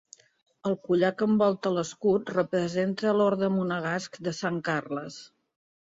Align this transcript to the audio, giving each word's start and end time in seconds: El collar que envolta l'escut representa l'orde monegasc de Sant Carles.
El 0.69 0.77
collar 0.87 1.11
que 1.17 1.27
envolta 1.31 1.73
l'escut 1.75 2.33
representa 2.35 3.15
l'orde 3.19 3.53
monegasc 3.59 4.19
de 4.29 4.37
Sant 4.39 4.63
Carles. 4.71 5.21